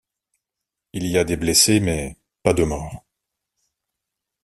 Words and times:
Il 0.93 1.05
y 1.05 1.19
a 1.19 1.23
des 1.23 1.37
blessés 1.37 1.79
mais, 1.79 2.17
pas 2.41 2.53
de 2.55 2.63
mort. 2.63 3.05